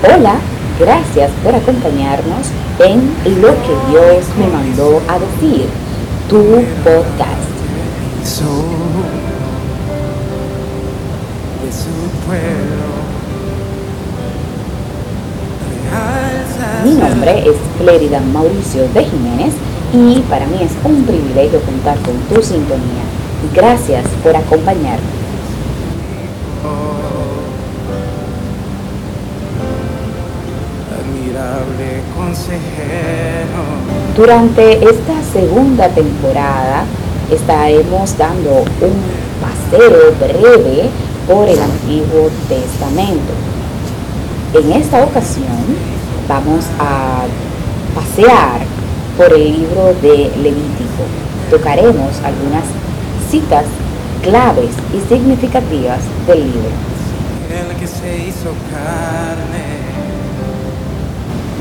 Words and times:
Hola, 0.00 0.36
gracias 0.78 1.28
por 1.42 1.52
acompañarnos 1.52 2.46
en 2.78 3.42
Lo 3.42 3.48
que 3.48 3.90
Dios 3.90 4.26
me 4.38 4.46
mandó 4.46 5.02
a 5.08 5.18
decir, 5.18 5.66
tu 6.30 6.38
podcast. 6.84 7.48
Mi 16.84 16.94
nombre 16.94 17.40
es 17.40 17.56
Clérida 17.80 18.20
Mauricio 18.20 18.82
de 18.94 19.04
Jiménez 19.04 19.54
y 19.92 20.20
para 20.30 20.46
mí 20.46 20.58
es 20.60 20.70
un 20.84 21.02
privilegio 21.02 21.60
contar 21.62 21.98
con 22.02 22.14
tu 22.32 22.40
sintonía. 22.40 23.02
Gracias 23.52 24.04
por 24.22 24.36
acompañarme. 24.36 25.18
Durante 34.16 34.72
esta 34.72 35.22
segunda 35.32 35.88
temporada 35.88 36.84
estaremos 37.30 38.16
dando 38.18 38.64
un 38.80 39.28
paseo 39.40 40.14
breve 40.18 40.90
por 41.26 41.48
el 41.48 41.58
Antiguo 41.60 42.30
Testamento. 42.48 43.32
En 44.54 44.72
esta 44.72 45.04
ocasión 45.04 45.76
vamos 46.28 46.64
a 46.80 47.26
pasear 47.94 48.60
por 49.16 49.32
el 49.32 49.52
libro 49.52 49.94
de 50.00 50.30
Levítico. 50.42 51.04
Tocaremos 51.50 52.18
algunas 52.24 52.64
citas 53.30 53.64
claves 54.22 54.70
y 54.92 55.08
significativas 55.08 56.00
del 56.26 56.40
libro. 56.40 56.70
El 57.50 57.76
que 57.76 57.86
se 57.86 58.26
hizo 58.26 58.50
carne 58.70 59.77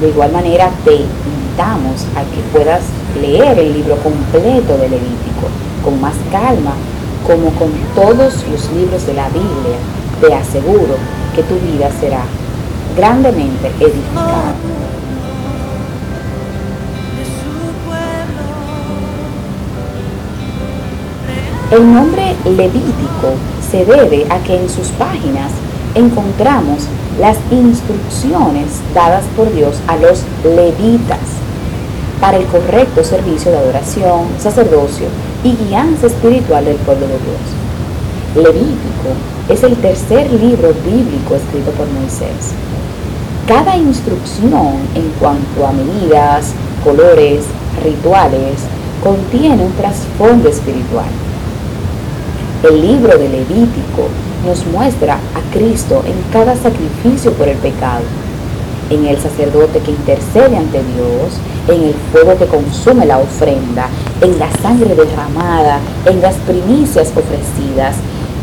de 0.01 0.09
igual 0.09 0.31
manera 0.31 0.69
te 0.85 0.95
invitamos 0.95 2.05
a 2.15 2.21
que 2.23 2.41
puedas 2.53 2.81
leer 3.19 3.57
el 3.57 3.73
libro 3.73 3.95
completo 3.97 4.77
de 4.77 4.89
Levítico 4.89 5.47
con 5.83 5.99
más 5.99 6.15
calma, 6.31 6.73
como 7.25 7.49
con 7.51 7.71
todos 7.95 8.45
los 8.51 8.71
libros 8.71 9.05
de 9.07 9.13
la 9.13 9.27
Biblia. 9.29 9.77
Te 10.21 10.33
aseguro 10.33 10.95
que 11.35 11.43
tu 11.43 11.55
vida 11.55 11.89
será 11.99 12.21
grandemente 12.95 13.67
edificada. 13.79 14.53
El 21.71 21.93
nombre 21.93 22.35
Levítico 22.45 23.33
se 23.69 23.83
debe 23.83 24.25
a 24.29 24.39
que 24.39 24.55
en 24.55 24.69
sus 24.69 24.87
páginas 24.89 25.51
encontramos 25.97 26.83
las 27.19 27.37
instrucciones 27.51 28.67
dadas 28.93 29.25
por 29.35 29.51
Dios 29.53 29.77
a 29.87 29.97
los 29.97 30.21
levitas 30.43 31.19
para 32.21 32.37
el 32.37 32.45
correcto 32.45 33.03
servicio 33.03 33.51
de 33.51 33.57
adoración, 33.57 34.27
sacerdocio 34.39 35.07
y 35.43 35.55
guianza 35.55 36.07
espiritual 36.07 36.65
del 36.65 36.77
pueblo 36.77 37.07
de 37.07 37.17
Dios. 37.17 38.53
Levítico 38.53 39.09
es 39.49 39.63
el 39.63 39.75
tercer 39.77 40.31
libro 40.31 40.73
bíblico 40.85 41.35
escrito 41.35 41.71
por 41.71 41.87
Moisés. 41.87 42.53
Cada 43.47 43.77
instrucción 43.77 44.73
en 44.93 45.09
cuanto 45.19 45.65
a 45.65 45.71
medidas, 45.71 46.53
colores, 46.83 47.45
rituales, 47.83 48.61
contiene 49.03 49.63
un 49.63 49.73
trasfondo 49.73 50.49
espiritual. 50.49 51.05
El 52.63 52.81
libro 52.81 53.17
de 53.17 53.29
Levítico 53.29 54.09
nos 54.45 54.65
muestra 54.67 55.15
a 55.15 55.53
Cristo 55.53 56.03
en 56.05 56.15
cada 56.31 56.55
sacrificio 56.55 57.31
por 57.33 57.47
el 57.47 57.57
pecado, 57.57 58.03
en 58.89 59.05
el 59.05 59.17
sacerdote 59.19 59.79
que 59.79 59.91
intercede 59.91 60.55
ante 60.57 60.81
Dios, 60.83 61.39
en 61.67 61.83
el 61.89 61.95
fuego 62.11 62.37
que 62.37 62.45
consume 62.45 63.05
la 63.05 63.17
ofrenda, 63.17 63.87
en 64.21 64.39
la 64.39 64.51
sangre 64.61 64.95
derramada, 64.95 65.79
en 66.05 66.21
las 66.21 66.35
primicias 66.35 67.11
ofrecidas. 67.15 67.95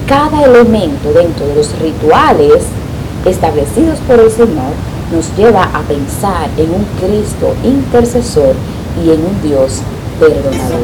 Cada 0.07 0.45
elemento 0.45 1.13
dentro 1.13 1.47
de 1.47 1.55
los 1.55 1.79
rituales 1.79 2.65
establecidos 3.25 3.99
por 4.01 4.21
el 4.21 4.31
Señor 4.31 4.75
nos 5.13 5.35
lleva 5.37 5.63
a 5.63 5.81
pensar 5.83 6.49
en 6.59 6.71
un 6.71 6.85
Cristo 7.01 7.55
intercesor 7.65 8.55
y 9.03 9.11
en 9.11 9.21
un 9.21 9.43
Dios 9.43 9.81
perdonador. 10.21 10.81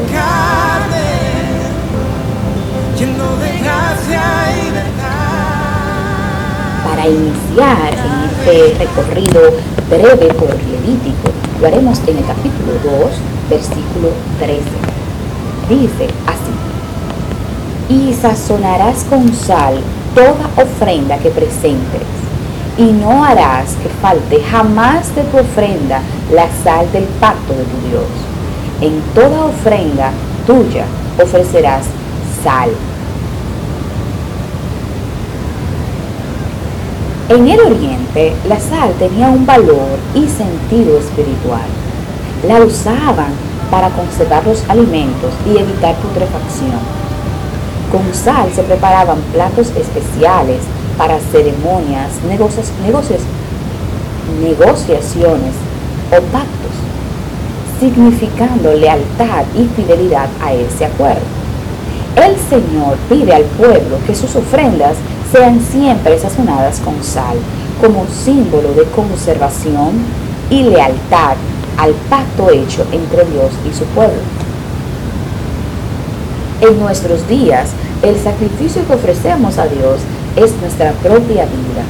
Para 7.01 7.13
iniciar 7.13 7.95
en 7.95 8.29
este 8.29 8.85
recorrido 8.85 9.41
breve 9.89 10.35
por 10.35 10.51
Levítico, 10.51 11.31
lo 11.59 11.67
haremos 11.67 11.99
en 12.07 12.19
el 12.19 12.27
capítulo 12.27 12.75
2, 12.85 13.11
versículo 13.49 14.11
13. 14.39 14.61
Dice 15.71 16.09
así, 16.27 17.95
y 17.95 18.13
sazonarás 18.13 19.05
con 19.05 19.33
sal 19.33 19.77
toda 20.15 20.51
ofrenda 20.63 21.17
que 21.17 21.31
presentes, 21.31 22.03
y 22.77 22.93
no 22.93 23.25
harás 23.25 23.77
que 23.83 23.89
falte 24.03 24.43
jamás 24.43 25.15
de 25.17 25.23
tu 25.23 25.39
ofrenda 25.39 26.03
la 26.31 26.49
sal 26.63 26.93
del 26.93 27.05
pacto 27.19 27.55
de 27.55 27.65
tu 27.65 27.89
Dios. 27.89 28.11
En 28.83 29.01
toda 29.15 29.47
ofrenda 29.47 30.11
tuya 30.47 30.85
ofrecerás 31.19 31.87
sal 32.45 32.69
En 37.31 37.47
el 37.47 37.61
oriente, 37.61 38.35
la 38.49 38.59
sal 38.59 38.93
tenía 38.99 39.29
un 39.29 39.47
valor 39.47 40.01
y 40.17 40.27
sentido 40.27 40.99
espiritual. 40.99 41.63
La 42.49 42.59
usaban 42.59 43.31
para 43.71 43.89
conservar 43.91 44.45
los 44.45 44.69
alimentos 44.69 45.31
y 45.47 45.51
evitar 45.51 45.95
putrefacción. 45.99 46.81
Con 47.93 48.13
sal 48.13 48.49
se 48.53 48.65
preparaban 48.65 49.19
platos 49.33 49.69
especiales 49.77 50.59
para 50.99 51.21
ceremonias, 51.21 52.11
negociaciones 54.43 55.55
o 56.11 56.21
pactos, 56.33 56.75
significando 57.79 58.73
lealtad 58.73 59.45
y 59.57 59.69
fidelidad 59.81 60.29
a 60.43 60.53
ese 60.53 60.87
acuerdo. 60.87 61.21
El 62.17 62.35
Señor 62.49 62.97
pide 63.09 63.33
al 63.33 63.45
pueblo 63.45 63.99
que 64.05 64.17
sus 64.17 64.35
ofrendas 64.35 64.97
sean 65.33 65.61
siempre 65.61 66.19
sazonadas 66.19 66.81
con 66.81 67.03
sal, 67.03 67.37
como 67.81 68.07
símbolo 68.07 68.73
de 68.75 68.85
conservación 68.85 69.93
y 70.51 70.65
lealtad 70.65 71.37
al 71.77 71.93
pacto 72.09 72.51
hecho 72.51 72.85
entre 72.93 73.25
Dios 73.27 73.53
y 73.69 73.77
su 73.77 73.85
pueblo. 73.87 74.21
En 76.61 76.79
nuestros 76.79 77.27
días, 77.29 77.71
el 78.03 78.19
sacrificio 78.19 78.87
que 78.87 78.95
ofrecemos 78.95 79.57
a 79.59 79.67
Dios 79.67 80.01
es 80.37 80.53
nuestra 80.61 80.93
propia 80.93 81.45
vida. 81.45 81.85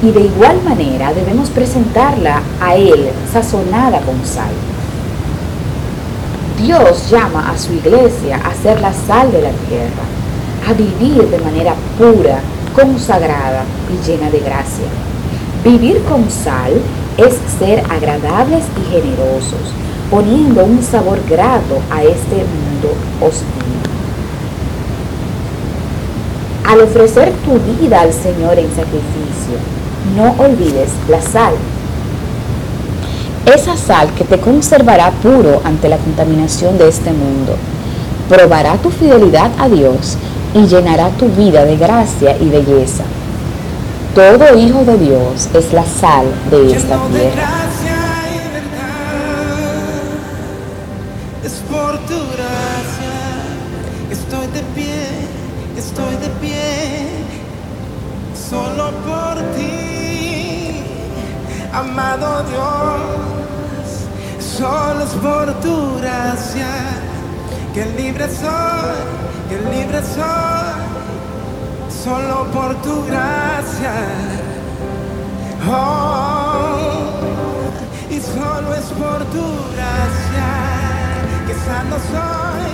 Y 0.00 0.12
de 0.12 0.20
igual 0.20 0.62
manera 0.62 1.12
debemos 1.12 1.50
presentarla 1.50 2.40
a 2.60 2.76
Él 2.76 3.08
sazonada 3.32 4.00
con 4.00 4.24
sal. 4.24 4.52
Dios 6.62 7.10
llama 7.10 7.50
a 7.50 7.58
su 7.58 7.72
iglesia 7.72 8.40
a 8.44 8.54
ser 8.54 8.80
la 8.80 8.92
sal 8.92 9.32
de 9.32 9.42
la 9.42 9.50
tierra 9.50 10.17
a 10.68 10.74
vivir 10.74 11.26
de 11.30 11.38
manera 11.38 11.74
pura, 11.96 12.40
consagrada 12.74 13.64
y 13.90 14.06
llena 14.06 14.30
de 14.30 14.40
gracia. 14.40 14.84
Vivir 15.64 16.02
con 16.02 16.30
sal 16.30 16.72
es 17.16 17.38
ser 17.58 17.82
agradables 17.90 18.64
y 18.76 18.90
generosos, 18.92 19.72
poniendo 20.10 20.64
un 20.64 20.82
sabor 20.82 21.20
grato 21.28 21.80
a 21.90 22.02
este 22.02 22.36
mundo 22.36 22.92
hostil. 23.22 23.48
Al 26.66 26.82
ofrecer 26.82 27.32
tu 27.46 27.58
vida 27.72 28.02
al 28.02 28.12
Señor 28.12 28.58
en 28.58 28.68
sacrificio, 28.68 29.56
no 30.16 30.34
olvides 30.36 30.90
la 31.08 31.22
sal. 31.22 31.54
Esa 33.46 33.74
sal 33.78 34.12
que 34.12 34.24
te 34.24 34.38
conservará 34.38 35.12
puro 35.12 35.62
ante 35.64 35.88
la 35.88 35.96
contaminación 35.96 36.76
de 36.76 36.88
este 36.88 37.10
mundo. 37.10 37.56
Probará 38.28 38.76
tu 38.76 38.90
fidelidad 38.90 39.50
a 39.58 39.70
Dios 39.70 40.18
y 40.54 40.66
llenará 40.66 41.10
tu 41.10 41.28
vida 41.28 41.64
de 41.64 41.76
gracia 41.76 42.36
y 42.38 42.48
belleza. 42.48 43.04
Todo 44.14 44.58
hijo 44.58 44.84
de 44.84 44.98
Dios 44.98 45.48
es 45.54 45.72
la 45.72 45.84
sal 45.84 46.26
de 46.50 46.72
esta 46.72 46.98
tierra. 47.08 47.48
Es 51.44 51.62
por 51.70 51.98
tu 52.00 52.18
gracia, 52.34 53.14
estoy 54.10 54.46
de 54.48 54.62
pie, 54.74 55.06
estoy 55.76 56.16
de 56.16 56.28
pie, 56.40 57.06
solo 58.50 58.90
por 59.06 59.36
ti, 59.56 60.82
amado 61.72 62.42
Dios, 62.50 62.98
solo 64.58 65.04
es 65.04 65.10
por 65.10 65.54
tu 65.60 65.98
gracia, 66.00 66.68
que 67.78 67.86
libre 68.02 68.26
soy 68.28 69.18
que 69.48 69.56
libre 69.70 70.00
soy, 70.02 70.80
solo 72.04 72.36
por 72.52 72.74
tu 72.82 73.06
gracia. 73.06 73.94
Oh, 75.70 76.76
y 78.10 78.18
solo 78.20 78.74
es 78.74 78.86
por 79.02 79.20
tu 79.34 79.46
gracia 79.74 80.48
que 81.46 81.54
sano 81.54 81.96
soy, 82.12 82.68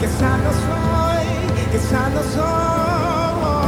que 0.00 0.08
sano 0.20 0.50
soy, 0.66 1.26
que 1.72 1.78
sano 1.90 2.20
soy. 2.36 3.60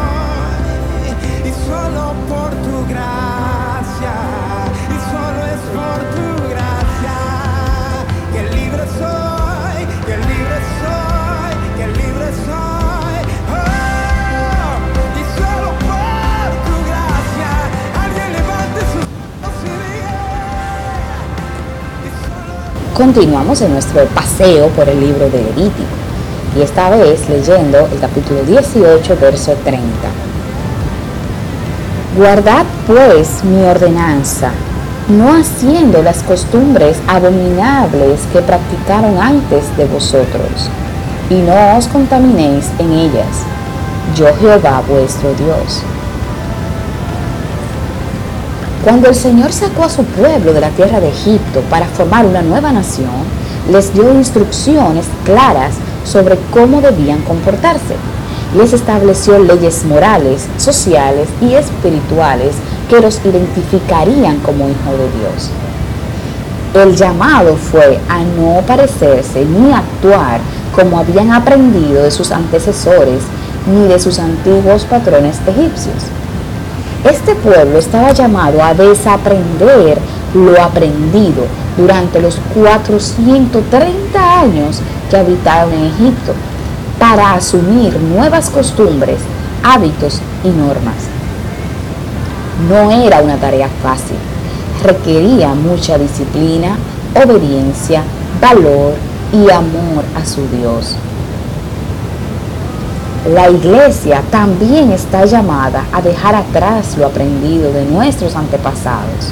Y 1.48 1.52
solo 1.66 2.02
por 2.28 2.50
tu 2.66 2.76
gracia, 2.92 4.14
y 4.94 4.96
solo 5.10 5.40
es 5.54 5.62
por 5.76 5.98
tu 6.16 6.41
Continuamos 22.94 23.62
en 23.62 23.72
nuestro 23.72 24.04
paseo 24.08 24.68
por 24.68 24.86
el 24.86 25.00
libro 25.00 25.30
de 25.30 25.42
Levítico 25.42 25.88
y 26.54 26.60
esta 26.60 26.90
vez 26.90 27.26
leyendo 27.26 27.78
el 27.90 27.98
capítulo 27.98 28.42
18, 28.42 29.16
verso 29.18 29.54
30. 29.64 29.82
Guardad 32.18 32.66
pues 32.86 33.42
mi 33.44 33.62
ordenanza, 33.64 34.50
no 35.08 35.32
haciendo 35.34 36.02
las 36.02 36.22
costumbres 36.22 36.98
abominables 37.08 38.20
que 38.30 38.42
practicaron 38.42 39.18
antes 39.18 39.74
de 39.78 39.86
vosotros, 39.86 40.68
y 41.30 41.36
no 41.36 41.78
os 41.78 41.88
contaminéis 41.88 42.66
en 42.78 42.92
ellas. 42.92 43.46
Yo 44.14 44.26
Jehová 44.38 44.82
vuestro 44.86 45.32
Dios. 45.32 45.82
Cuando 48.82 49.08
el 49.08 49.14
Señor 49.14 49.52
sacó 49.52 49.84
a 49.84 49.88
su 49.88 50.02
pueblo 50.02 50.52
de 50.52 50.60
la 50.60 50.70
tierra 50.70 50.98
de 50.98 51.08
Egipto 51.08 51.60
para 51.70 51.86
formar 51.86 52.26
una 52.26 52.42
nueva 52.42 52.72
nación, 52.72 53.12
les 53.70 53.94
dio 53.94 54.12
instrucciones 54.12 55.06
claras 55.24 55.74
sobre 56.04 56.36
cómo 56.50 56.80
debían 56.80 57.22
comportarse. 57.22 57.94
Les 58.56 58.72
estableció 58.72 59.38
leyes 59.38 59.84
morales, 59.84 60.48
sociales 60.56 61.28
y 61.40 61.54
espirituales 61.54 62.56
que 62.90 63.00
los 63.00 63.20
identificarían 63.24 64.38
como 64.38 64.68
hijos 64.68 64.98
de 64.98 65.18
Dios. 65.20 65.50
El 66.74 66.96
llamado 66.96 67.56
fue 67.56 68.00
a 68.08 68.18
no 68.18 68.62
parecerse 68.66 69.44
ni 69.44 69.72
actuar 69.72 70.40
como 70.74 70.98
habían 70.98 71.30
aprendido 71.30 72.02
de 72.02 72.10
sus 72.10 72.32
antecesores 72.32 73.22
ni 73.72 73.86
de 73.86 74.00
sus 74.00 74.18
antiguos 74.18 74.84
patrones 74.86 75.36
egipcios. 75.46 76.11
Este 77.04 77.34
pueblo 77.34 77.78
estaba 77.78 78.12
llamado 78.12 78.62
a 78.62 78.74
desaprender 78.74 79.98
lo 80.34 80.62
aprendido 80.62 81.46
durante 81.76 82.20
los 82.20 82.38
430 82.54 84.40
años 84.40 84.80
que 85.10 85.16
habitaron 85.16 85.72
en 85.72 85.86
Egipto 85.86 86.32
para 87.00 87.34
asumir 87.34 87.98
nuevas 87.98 88.50
costumbres, 88.50 89.18
hábitos 89.64 90.20
y 90.44 90.48
normas. 90.48 90.94
No 92.68 92.92
era 92.92 93.20
una 93.20 93.36
tarea 93.36 93.68
fácil, 93.82 94.16
requería 94.84 95.54
mucha 95.54 95.98
disciplina, 95.98 96.76
obediencia, 97.16 98.04
valor 98.40 98.94
y 99.32 99.50
amor 99.50 100.04
a 100.14 100.24
su 100.24 100.46
Dios. 100.56 100.94
La 103.30 103.48
iglesia 103.48 104.20
también 104.32 104.90
está 104.90 105.24
llamada 105.26 105.84
a 105.92 106.02
dejar 106.02 106.34
atrás 106.34 106.98
lo 106.98 107.06
aprendido 107.06 107.72
de 107.72 107.84
nuestros 107.84 108.34
antepasados, 108.34 109.30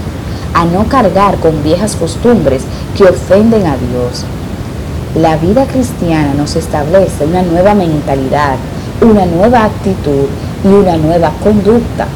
a 0.54 0.64
no 0.64 0.84
cargar 0.86 1.38
con 1.38 1.60
viejas 1.64 1.96
costumbres 1.96 2.62
que 2.96 3.02
ofenden 3.02 3.66
a 3.66 3.76
Dios. 3.76 4.24
La 5.16 5.36
vida 5.38 5.66
cristiana 5.66 6.34
nos 6.34 6.54
establece 6.54 7.24
una 7.24 7.42
nueva 7.42 7.74
mentalidad, 7.74 8.58
una 9.00 9.26
nueva 9.26 9.64
actitud 9.64 10.26
y 10.62 10.68
una 10.68 10.96
nueva 10.96 11.32
conducta. 11.42 12.06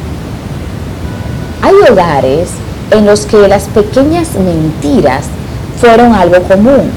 Hay 1.61 1.75
hogares 1.91 2.51
en 2.93 3.05
los 3.05 3.27
que 3.27 3.49
las 3.49 3.65
pequeñas 3.65 4.29
mentiras 4.37 5.25
fueron 5.81 6.15
algo 6.15 6.41
común, 6.45 6.93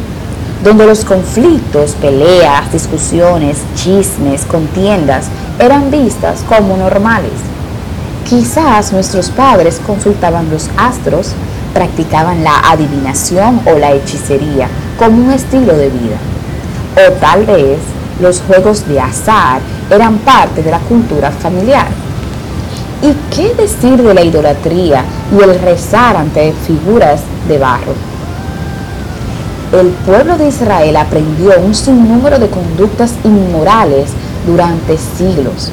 donde 0.67 0.85
los 0.85 1.05
conflictos, 1.05 1.91
peleas, 2.01 2.73
discusiones, 2.73 3.59
chismes, 3.75 4.43
contiendas 4.43 5.27
eran 5.59 5.89
vistas 5.89 6.43
como 6.45 6.75
normales. 6.75 7.31
Quizás 8.27 8.91
nuestros 8.91 9.29
padres 9.29 9.79
consultaban 9.87 10.49
los 10.49 10.69
astros, 10.75 11.31
practicaban 11.73 12.43
la 12.43 12.59
adivinación 12.69 13.61
o 13.65 13.77
la 13.77 13.93
hechicería 13.93 14.67
como 14.99 15.23
un 15.23 15.31
estilo 15.31 15.73
de 15.73 15.87
vida. 15.87 16.17
O 16.97 17.13
tal 17.13 17.45
vez 17.45 17.79
los 18.19 18.41
juegos 18.41 18.85
de 18.89 18.99
azar 18.99 19.61
eran 19.89 20.17
parte 20.17 20.63
de 20.63 20.71
la 20.71 20.79
cultura 20.79 21.31
familiar. 21.31 21.87
¿Y 23.01 23.13
qué 23.33 23.53
decir 23.53 24.03
de 24.03 24.13
la 24.13 24.21
idolatría 24.21 25.05
y 25.31 25.41
el 25.41 25.57
rezar 25.61 26.17
ante 26.17 26.51
figuras 26.51 27.21
de 27.47 27.57
barro? 27.57 28.16
El 29.73 29.87
pueblo 30.05 30.37
de 30.37 30.47
Israel 30.47 30.95
aprendió 30.95 31.51
un 31.59 31.75
sinnúmero 31.75 32.39
de 32.39 32.49
conductas 32.49 33.13
inmorales 33.23 34.11
durante 34.45 34.97
siglos. 34.97 35.71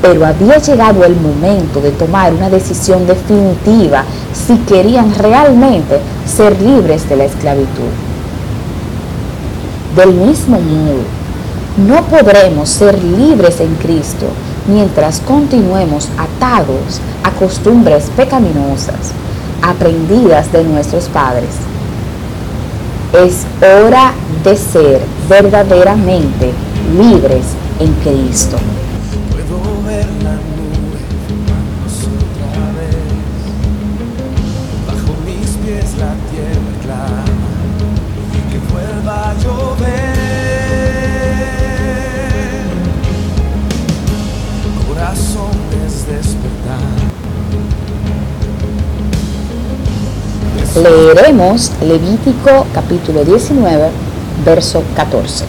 Pero 0.00 0.24
había 0.24 0.58
llegado 0.58 1.04
el 1.04 1.16
momento 1.16 1.80
de 1.80 1.90
tomar 1.90 2.32
una 2.32 2.48
decisión 2.48 3.06
definitiva 3.06 4.04
si 4.32 4.56
querían 4.58 5.12
realmente 5.14 5.98
ser 6.26 6.60
libres 6.62 7.08
de 7.08 7.16
la 7.16 7.24
esclavitud. 7.24 7.90
Del 9.96 10.12
mismo 10.12 10.60
modo, 10.60 11.02
no 11.88 12.02
podremos 12.04 12.68
ser 12.68 13.02
libres 13.02 13.60
en 13.60 13.74
Cristo 13.76 14.26
mientras 14.68 15.20
continuemos 15.20 16.08
atados 16.16 17.00
a 17.24 17.30
costumbres 17.32 18.10
pecaminosas 18.16 19.12
aprendidas 19.62 20.52
de 20.52 20.62
nuestros 20.64 21.08
padres. 21.08 21.56
Es 23.12 23.46
hora 23.62 24.12
de 24.44 24.56
ser 24.56 25.00
verdaderamente 25.28 26.52
libres 26.98 27.44
en 27.78 27.92
Cristo. 28.02 28.56
Leeremos 50.76 51.72
Levítico 51.80 52.66
capítulo 52.74 53.24
19, 53.24 53.88
verso 54.44 54.82
14. 54.94 55.46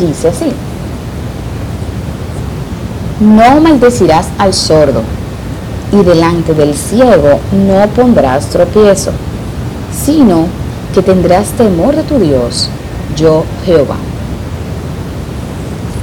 Dice 0.00 0.28
así. 0.28 0.50
No 3.20 3.60
maldecirás 3.60 4.28
al 4.38 4.54
sordo, 4.54 5.02
y 5.92 6.02
delante 6.02 6.54
del 6.54 6.74
ciego 6.74 7.38
no 7.52 7.86
pondrás 7.88 8.46
tropiezo, 8.46 9.10
sino 9.92 10.46
que 10.94 11.02
tendrás 11.02 11.48
temor 11.50 11.94
de 11.94 12.02
tu 12.04 12.18
Dios, 12.18 12.70
yo 13.14 13.44
Jehová. 13.66 13.96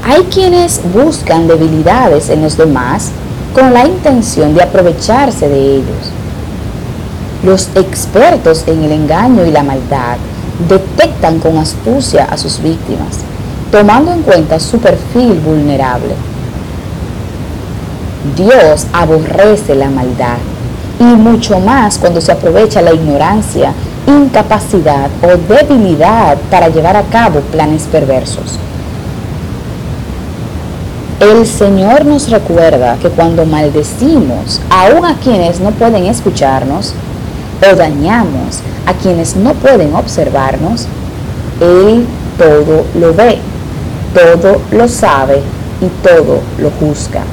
Hay 0.05 0.25
quienes 0.25 0.79
buscan 0.93 1.47
debilidades 1.47 2.29
en 2.29 2.43
los 2.43 2.55
demás 2.55 3.09
con 3.51 3.73
la 3.73 3.87
intención 3.87 4.53
de 4.53 4.61
aprovecharse 4.61 5.49
de 5.49 5.77
ellos. 5.77 6.22
Los 7.43 7.69
expertos 7.75 8.63
en 8.67 8.83
el 8.83 8.93
engaño 8.93 9.45
y 9.45 9.51
la 9.51 9.63
maldad 9.63 10.15
detectan 10.69 11.39
con 11.39 11.57
astucia 11.57 12.23
a 12.25 12.37
sus 12.37 12.61
víctimas, 12.61 13.19
tomando 13.69 14.13
en 14.13 14.21
cuenta 14.21 14.61
su 14.61 14.79
perfil 14.79 15.41
vulnerable. 15.41 16.15
Dios 18.37 18.87
aborrece 18.93 19.75
la 19.75 19.89
maldad 19.89 20.37
y 20.99 21.03
mucho 21.03 21.59
más 21.59 21.97
cuando 21.97 22.21
se 22.21 22.31
aprovecha 22.31 22.81
la 22.81 22.93
ignorancia, 22.93 23.73
incapacidad 24.07 25.09
o 25.21 25.35
debilidad 25.35 26.37
para 26.49 26.69
llevar 26.69 26.95
a 26.95 27.03
cabo 27.03 27.41
planes 27.41 27.83
perversos. 27.91 28.57
El 31.19 31.45
Señor 31.45 32.05
nos 32.05 32.29
recuerda 32.29 32.95
que 33.01 33.09
cuando 33.09 33.45
maldecimos 33.45 34.61
aún 34.69 35.05
a 35.05 35.15
quienes 35.15 35.59
no 35.59 35.71
pueden 35.71 36.05
escucharnos 36.05 36.93
o 37.71 37.75
dañamos 37.75 38.59
a 38.85 38.93
quienes 38.93 39.35
no 39.35 39.53
pueden 39.53 39.95
observarnos, 39.95 40.87
Él 41.61 42.05
todo 42.37 42.85
lo 42.99 43.13
ve, 43.13 43.39
todo 44.13 44.61
lo 44.71 44.87
sabe 44.87 45.41
y 45.81 45.87
todo 46.05 46.39
lo 46.57 46.71
juzga. 46.79 47.23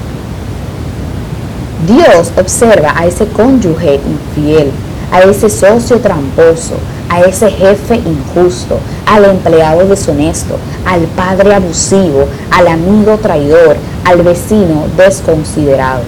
Dios 1.87 2.31
observa 2.37 2.93
a 2.97 3.07
ese 3.07 3.27
cónyuge 3.27 3.95
infiel, 3.95 4.71
a 5.11 5.21
ese 5.21 5.49
socio 5.49 5.99
tramposo, 5.99 6.75
a 7.09 7.21
ese 7.23 7.51
jefe 7.51 7.97
injusto, 7.97 8.79
al 9.07 9.25
empleado 9.25 9.87
deshonesto, 9.87 10.57
al 10.87 11.01
padre 11.17 11.55
abusivo, 11.55 12.27
al 12.51 12.69
amigo 12.69 13.17
traidor, 13.19 13.77
al 14.05 14.23
vecino 14.23 14.85
desconsiderado. 14.97 16.03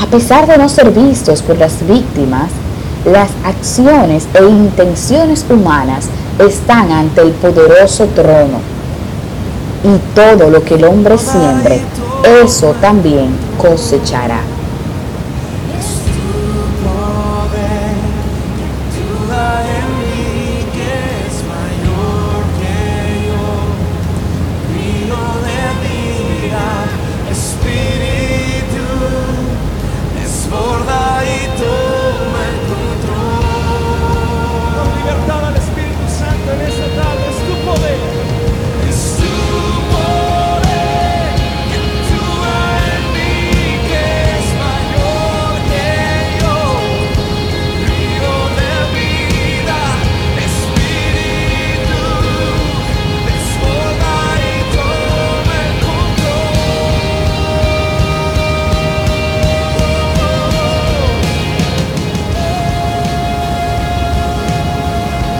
A 0.00 0.06
pesar 0.06 0.46
de 0.46 0.58
no 0.58 0.68
ser 0.68 0.90
vistos 0.90 1.42
por 1.42 1.58
las 1.58 1.86
víctimas, 1.86 2.50
las 3.04 3.30
acciones 3.44 4.28
e 4.34 4.44
intenciones 4.44 5.44
humanas 5.48 6.06
están 6.38 6.92
ante 6.92 7.22
el 7.22 7.32
poderoso 7.32 8.06
trono. 8.06 8.60
Y 9.84 9.98
todo 10.14 10.50
lo 10.50 10.62
que 10.62 10.74
el 10.76 10.84
hombre 10.84 11.18
siembre, 11.18 11.80
eso 12.42 12.74
también 12.80 13.34
cosechará. 13.58 14.40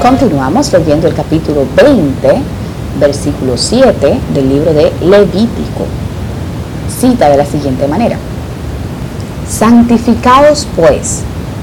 Continuamos 0.03 0.73
leyendo 0.73 1.07
el 1.07 1.15
capítulo 1.15 1.65
20, 1.77 2.43
versículo 2.99 3.57
7 3.57 4.19
del 4.35 4.49
libro 4.49 4.75
de 4.75 4.93
Levítico. 5.01 5.87
Cita 7.01 7.29
de 7.29 7.37
la 7.37 7.47
siguiente 7.47 7.87
manera. 7.87 8.19
Santificados 9.49 10.67
pues 10.75 11.21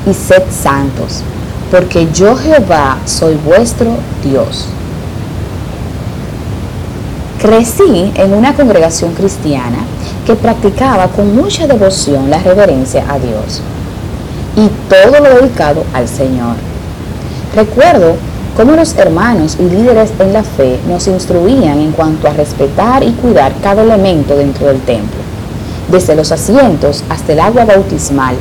y 0.09 0.13
sed 0.13 0.43
santos, 0.51 1.21
porque 1.69 2.07
yo 2.13 2.37
Jehová 2.37 2.99
soy 3.03 3.35
vuestro 3.43 3.91
Dios. 4.23 4.67
Crecí 7.41 8.13
en 8.15 8.33
una 8.33 8.55
congregación 8.55 9.15
cristiana 9.15 9.79
que 10.25 10.35
practicaba 10.35 11.09
con 11.09 11.35
mucha 11.35 11.67
devoción 11.67 12.29
la 12.29 12.39
reverencia 12.39 13.03
a 13.09 13.19
Dios 13.19 13.61
y 14.55 14.69
todo 14.87 15.19
lo 15.19 15.41
dedicado 15.41 15.83
al 15.93 16.07
Señor. 16.07 16.55
Recuerdo 17.53 18.15
cómo 18.55 18.73
los 18.73 18.95
hermanos 18.95 19.57
y 19.59 19.63
líderes 19.63 20.11
en 20.19 20.33
la 20.33 20.43
fe 20.43 20.79
nos 20.87 21.07
instruían 21.07 21.79
en 21.79 21.91
cuanto 21.91 22.27
a 22.27 22.33
respetar 22.33 23.03
y 23.03 23.11
cuidar 23.11 23.53
cada 23.61 23.83
elemento 23.83 24.35
dentro 24.35 24.67
del 24.67 24.81
templo. 24.81 25.19
Desde 25.89 26.15
los 26.15 26.31
asientos 26.31 27.03
hasta 27.09 27.33
el 27.33 27.39
agua 27.39 27.65
bautismal, 27.65 28.35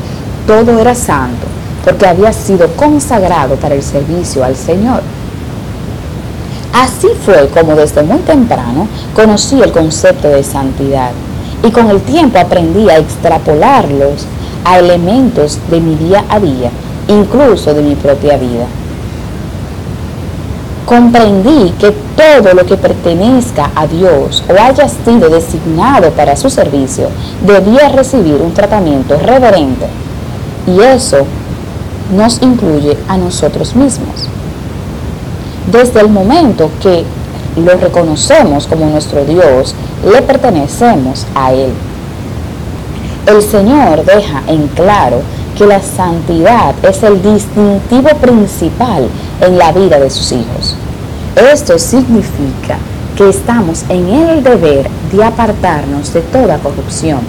todo 0.46 0.78
era 0.78 0.94
santo, 0.94 1.46
porque 1.84 2.06
había 2.06 2.32
sido 2.32 2.68
consagrado 2.76 3.56
para 3.56 3.74
el 3.74 3.82
servicio 3.82 4.44
al 4.44 4.56
Señor. 4.56 5.02
Así 6.72 7.08
fue 7.24 7.48
como 7.48 7.74
desde 7.74 8.02
muy 8.02 8.18
temprano 8.18 8.86
conocí 9.14 9.60
el 9.60 9.72
concepto 9.72 10.28
de 10.28 10.42
santidad 10.42 11.10
y 11.62 11.70
con 11.70 11.90
el 11.90 12.00
tiempo 12.02 12.38
aprendí 12.38 12.88
a 12.88 12.98
extrapolarlos 12.98 14.26
a 14.64 14.78
elementos 14.78 15.58
de 15.70 15.80
mi 15.80 15.96
día 15.96 16.24
a 16.28 16.38
día, 16.38 16.70
incluso 17.08 17.72
de 17.72 17.82
mi 17.82 17.94
propia 17.94 18.36
vida 18.36 18.66
comprendí 20.88 21.75
que 21.78 21.95
todo 22.16 22.54
lo 22.54 22.64
que 22.64 22.78
pertenezca 22.78 23.71
a 23.75 23.87
Dios 23.87 24.42
o 24.49 24.59
haya 24.59 24.88
sido 24.88 25.28
designado 25.28 26.11
para 26.12 26.35
su 26.35 26.49
servicio 26.49 27.11
debía 27.47 27.90
recibir 27.90 28.40
un 28.40 28.54
tratamiento 28.54 29.18
reverente. 29.18 29.87
Y 30.66 30.80
eso 30.80 31.26
nos 32.16 32.40
incluye 32.40 32.97
a 33.07 33.18
nosotros 33.18 33.76
mismos. 33.76 34.28
Desde 35.71 36.00
el 36.00 36.09
momento 36.09 36.71
que 36.80 37.04
lo 37.57 37.76
reconocemos 37.76 38.66
como 38.66 38.87
nuestro 38.87 39.26
Dios, 39.26 39.75
le 40.11 40.23
pertenecemos 40.23 41.26
a 41.35 41.52
Él. 41.52 41.71
El 43.26 43.42
Señor 43.42 44.07
deja 44.07 44.42
en 44.47 44.68
claro 44.68 45.21
que 45.59 45.66
la 45.66 45.83
santidad 45.83 46.75
es 46.83 47.02
el 47.02 47.21
distintivo 47.21 48.09
principal 48.23 49.09
en 49.40 49.59
la 49.59 49.73
vida 49.73 49.99
de 49.99 50.11
sus 50.11 50.33
hijos. 50.33 50.76
Esto 51.52 51.78
significa 51.78 52.78
que 53.16 53.28
estamos 53.28 53.85
en 53.88 54.09
el 54.09 54.42
deber 54.42 54.88
de 55.12 55.25
apartarnos 55.25 56.12
de 56.12 56.21
toda 56.21 56.59
corrupción, 56.59 57.21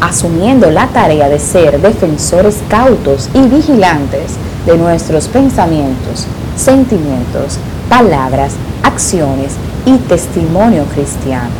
asumiendo 0.00 0.70
la 0.70 0.88
tarea 0.88 1.28
de 1.28 1.38
ser 1.38 1.80
defensores 1.80 2.58
cautos 2.68 3.28
y 3.34 3.42
vigilantes 3.42 4.32
de 4.66 4.76
nuestros 4.76 5.28
pensamientos, 5.28 6.26
sentimientos, 6.56 7.58
palabras, 7.88 8.54
acciones 8.82 9.52
y 9.86 9.96
testimonio 9.98 10.84
cristiano. 10.94 11.50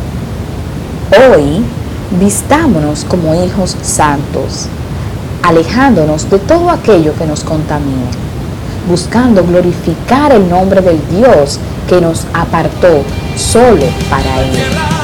Hoy, 1.11 1.63
vistámonos 2.19 3.05
como 3.05 3.35
hijos 3.43 3.75
santos, 3.81 4.67
alejándonos 5.43 6.29
de 6.29 6.39
todo 6.39 6.69
aquello 6.69 7.13
que 7.15 7.25
nos 7.25 7.43
contamine, 7.43 8.24
buscando 8.87 9.43
glorificar 9.43 10.31
el 10.31 10.49
nombre 10.49 10.81
del 10.81 10.99
Dios 11.09 11.59
que 11.87 12.01
nos 12.01 12.25
apartó 12.33 13.03
solo 13.35 13.85
para 14.09 14.41
Él. 14.41 14.94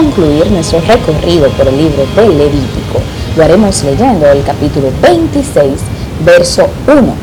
Concluir 0.00 0.50
nuestro 0.50 0.80
recorrido 0.80 1.50
por 1.50 1.68
el 1.68 1.76
libro 1.76 2.04
de 2.16 2.28
Levítico, 2.28 3.00
lo 3.36 3.44
haremos 3.44 3.84
leyendo 3.84 4.26
el 4.26 4.42
capítulo 4.44 4.88
26, 5.02 5.72
verso 6.24 6.66
1, 6.86 7.14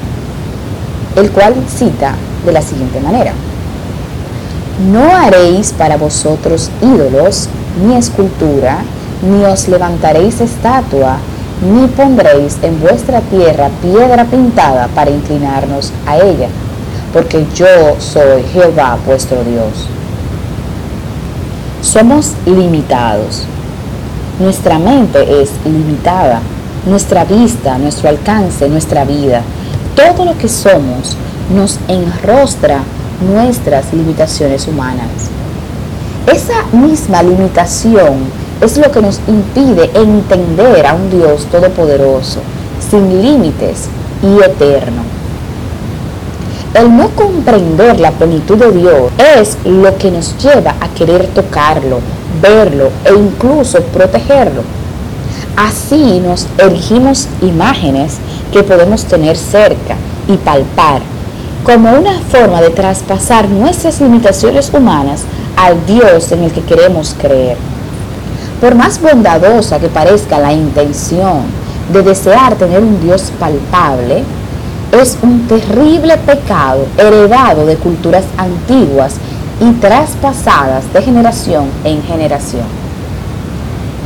el 1.15 1.31
cual 1.31 1.55
cita 1.67 2.13
de 2.45 2.51
la 2.51 2.61
siguiente 2.61 2.99
manera. 2.99 3.33
No 4.91 5.11
haréis 5.11 5.71
para 5.71 5.97
vosotros 5.97 6.69
ídolos, 6.79 7.49
ni 7.83 7.95
escultura, 7.95 8.77
ni 9.27 9.43
os 9.45 9.67
levantaréis 9.67 10.39
estatua, 10.39 11.17
ni 11.73 11.87
pondréis 11.87 12.59
en 12.61 12.79
vuestra 12.79 13.21
tierra 13.21 13.69
piedra 13.81 14.23
pintada 14.25 14.87
para 14.93 15.09
inclinarnos 15.09 15.91
a 16.05 16.17
ella, 16.17 16.49
porque 17.11 17.43
yo 17.55 17.95
soy 17.97 18.43
Jehová 18.53 18.99
vuestro 19.03 19.43
Dios. 19.43 19.87
Somos 21.87 22.33
limitados. 22.45 23.43
Nuestra 24.41 24.77
mente 24.77 25.41
es 25.41 25.51
limitada. 25.63 26.41
Nuestra 26.85 27.23
vista, 27.23 27.77
nuestro 27.77 28.09
alcance, 28.09 28.67
nuestra 28.67 29.05
vida, 29.05 29.41
todo 29.95 30.25
lo 30.25 30.37
que 30.37 30.49
somos 30.49 31.15
nos 31.55 31.79
enrostra 31.87 32.79
nuestras 33.33 33.93
limitaciones 33.93 34.67
humanas. 34.67 35.07
Esa 36.27 36.65
misma 36.73 37.23
limitación 37.23 38.17
es 38.59 38.77
lo 38.77 38.91
que 38.91 39.01
nos 39.01 39.21
impide 39.25 39.89
entender 39.93 40.85
a 40.85 40.93
un 40.93 41.09
Dios 41.09 41.45
todopoderoso, 41.45 42.41
sin 42.91 43.21
límites 43.21 43.87
y 44.21 44.43
eterno. 44.43 45.16
El 46.73 46.95
no 46.95 47.09
comprender 47.09 47.99
la 47.99 48.11
plenitud 48.11 48.57
de 48.57 48.71
Dios 48.71 49.11
es 49.37 49.57
lo 49.63 49.97
que 49.97 50.11
nos 50.11 50.37
lleva 50.37 50.75
a 50.81 50.89
querer 50.89 51.27
tocarlo, 51.27 51.99
verlo 52.41 52.89
e 53.05 53.13
incluso 53.13 53.81
protegerlo. 53.81 54.61
Así 55.55 56.19
nos 56.19 56.45
erigimos 56.57 57.27
imágenes 57.41 58.17
que 58.51 58.63
podemos 58.63 59.05
tener 59.05 59.37
cerca 59.37 59.95
y 60.27 60.37
palpar, 60.37 61.01
como 61.63 61.91
una 61.93 62.19
forma 62.19 62.61
de 62.61 62.69
traspasar 62.69 63.49
nuestras 63.49 63.99
limitaciones 64.01 64.71
humanas 64.71 65.23
al 65.55 65.83
Dios 65.85 66.31
en 66.31 66.43
el 66.43 66.51
que 66.51 66.61
queremos 66.61 67.15
creer. 67.19 67.57
Por 68.61 68.75
más 68.75 69.01
bondadosa 69.01 69.79
que 69.79 69.87
parezca 69.87 70.37
la 70.37 70.53
intención 70.53 71.43
de 71.91 72.03
desear 72.03 72.55
tener 72.55 72.81
un 72.81 73.01
Dios 73.01 73.31
palpable, 73.39 74.23
es 74.91 75.17
un 75.21 75.47
terrible 75.47 76.17
pecado 76.17 76.85
heredado 76.97 77.65
de 77.65 77.75
culturas 77.75 78.23
antiguas 78.37 79.15
y 79.59 79.71
traspasadas 79.73 80.91
de 80.93 81.01
generación 81.01 81.65
en 81.83 82.01
generación. 82.03 82.65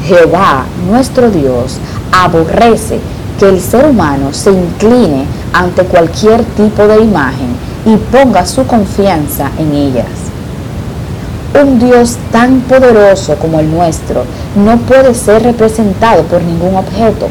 Jehová, 0.06 0.66
nuestro 0.90 1.30
Dios, 1.30 1.78
aborrece 2.12 3.00
que 3.40 3.50
el 3.50 3.60
ser 3.60 3.86
humano 3.86 4.34
se 4.34 4.52
incline 4.52 5.26
ante 5.54 5.84
cualquier 5.84 6.44
tipo 6.44 6.88
de 6.88 7.02
imagen 7.02 7.56
y 7.86 7.96
ponga 7.98 8.46
su 8.46 8.66
confianza 8.66 9.52
en 9.58 9.74
ellas. 9.74 10.06
Un 11.62 11.80
Dios 11.80 12.18
tan 12.32 12.62
poderoso 12.62 13.36
como 13.36 13.60
el 13.60 13.70
nuestro 13.70 14.24
no 14.56 14.78
puede 14.78 15.14
ser 15.14 15.44
representado 15.44 16.24
por 16.24 16.42
ningún 16.42 16.76
objeto. 16.76 17.28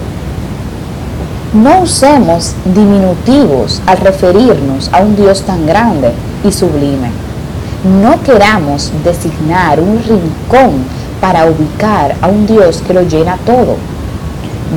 No 1.53 1.81
usemos 1.81 2.55
diminutivos 2.65 3.83
al 3.87 3.99
referirnos 3.99 4.89
a 4.93 5.01
un 5.01 5.17
Dios 5.17 5.43
tan 5.43 5.67
grande 5.67 6.13
y 6.45 6.53
sublime. 6.53 7.11
No 8.01 8.23
queramos 8.23 8.93
designar 9.03 9.81
un 9.81 9.99
rincón 9.99 10.85
para 11.21 11.47
ubicar 11.47 12.15
a 12.23 12.29
un 12.29 12.47
Dios 12.47 12.83
que 12.87 12.95
lo 12.95 13.03
llena 13.03 13.37
todo. 13.39 13.77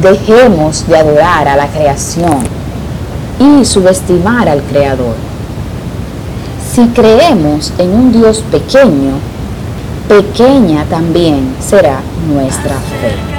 Dejemos 0.01 0.87
de 0.87 0.97
adorar 0.97 1.47
a 1.47 1.55
la 1.55 1.67
creación 1.67 2.39
y 3.39 3.63
subestimar 3.65 4.49
al 4.49 4.63
Creador. 4.63 5.15
Si 6.73 6.87
creemos 6.87 7.71
en 7.77 7.91
un 7.91 8.11
Dios 8.11 8.43
pequeño, 8.51 9.11
pequeña 10.07 10.85
también 10.85 11.55
será 11.59 11.99
nuestra 12.27 12.73
fe. 12.99 13.32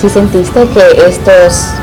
Si 0.00 0.08
sentiste 0.08 0.66
que 0.68 0.80
estos 1.06 1.74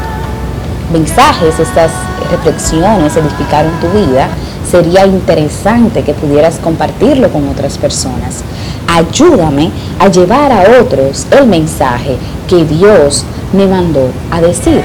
mensajes, 0.92 1.60
estas 1.60 1.92
reflexiones 2.32 3.16
edificaron 3.16 3.72
tu 3.80 3.88
vida, 3.90 4.30
sería 4.68 5.06
interesante 5.06 6.02
que 6.02 6.16
pudieras 6.16 6.58
compartirlo 6.58 7.30
con 7.30 7.48
otras 7.48 7.78
personas. 7.78 8.42
Ayúdame 8.88 9.70
a 10.00 10.08
llevar 10.08 10.52
a 10.52 10.82
otros 10.82 11.28
el 11.30 11.46
mensaje 11.46 12.18
que 12.48 12.66
Dios 12.66 13.24
me 13.54 13.68
mandó 13.68 14.10
a 14.32 14.42
decir. 14.42 14.82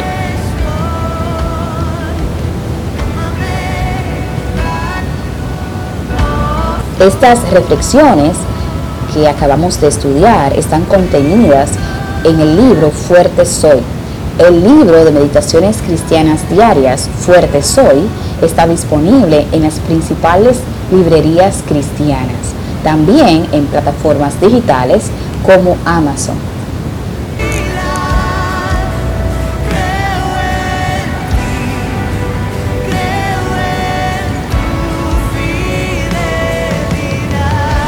Estas 7.01 7.51
reflexiones 7.51 8.37
que 9.15 9.27
acabamos 9.27 9.81
de 9.81 9.89
estudiar 9.89 10.53
están 10.53 10.85
contenidas 10.85 11.71
en 12.25 12.41
el 12.41 12.57
libro 12.57 12.91
Fuerte 12.91 13.45
Soy. 13.45 13.81
El 14.39 14.63
libro 14.63 15.05
de 15.05 15.11
meditaciones 15.11 15.79
cristianas 15.87 16.49
diarias 16.49 17.09
Fuerte 17.19 17.63
Soy 17.63 18.09
está 18.41 18.67
disponible 18.67 19.47
en 19.53 19.63
las 19.63 19.75
principales 19.81 20.59
librerías 20.91 21.63
cristianas, 21.67 22.55
también 22.83 23.47
en 23.53 23.67
plataformas 23.67 24.41
digitales 24.41 25.11
como 25.45 25.77
Amazon. 25.85 26.37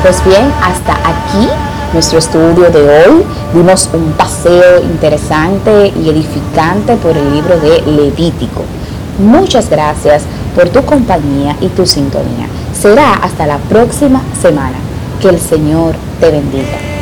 Pues 0.02 0.22
bien, 0.26 0.52
hasta 0.62 0.92
aquí 0.92 1.48
nuestro 1.94 2.18
estudio 2.18 2.70
de 2.70 2.82
hoy. 2.82 3.24
Dimos 3.54 3.88
un 3.94 4.12
paseo 4.12 4.82
interesante 4.82 5.92
y 5.96 6.10
edificante 6.10 6.96
por 6.96 7.16
el 7.16 7.32
libro 7.32 7.58
de 7.60 7.80
Levítico. 7.82 8.62
Muchas 9.18 9.70
gracias 9.70 10.24
por 10.56 10.68
tu 10.68 10.84
compañía 10.84 11.56
y 11.60 11.68
tu 11.68 11.86
sintonía. 11.86 12.48
Será 12.78 13.14
hasta 13.14 13.46
la 13.46 13.58
próxima 13.58 14.20
semana. 14.42 14.76
Que 15.22 15.28
el 15.28 15.40
Señor 15.40 15.94
te 16.20 16.30
bendiga. 16.30 16.93